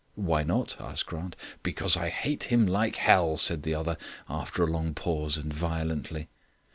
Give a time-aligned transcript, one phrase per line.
[0.15, 1.35] "Why not?" asked Grant.
[1.61, 6.27] "Because I hate him like hell," said the other, after a long pause and violently.